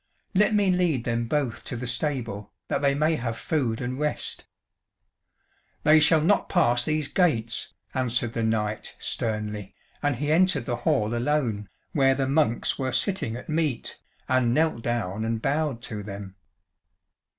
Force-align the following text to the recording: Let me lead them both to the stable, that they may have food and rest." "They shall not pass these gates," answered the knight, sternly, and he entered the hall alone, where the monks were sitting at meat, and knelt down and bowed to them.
Let 0.33 0.55
me 0.55 0.71
lead 0.71 1.03
them 1.03 1.27
both 1.27 1.63
to 1.65 1.75
the 1.75 1.85
stable, 1.85 2.51
that 2.69 2.81
they 2.81 2.95
may 2.95 3.17
have 3.17 3.37
food 3.37 3.79
and 3.79 3.99
rest." 3.99 4.47
"They 5.83 5.99
shall 5.99 6.21
not 6.21 6.49
pass 6.49 6.83
these 6.83 7.07
gates," 7.07 7.71
answered 7.93 8.33
the 8.33 8.41
knight, 8.41 8.95
sternly, 8.97 9.75
and 10.01 10.15
he 10.15 10.31
entered 10.31 10.65
the 10.65 10.77
hall 10.77 11.13
alone, 11.13 11.69
where 11.91 12.15
the 12.15 12.27
monks 12.27 12.79
were 12.79 12.91
sitting 12.91 13.35
at 13.35 13.47
meat, 13.47 13.99
and 14.27 14.55
knelt 14.55 14.81
down 14.81 15.23
and 15.23 15.39
bowed 15.39 15.83
to 15.83 16.01
them. 16.01 16.35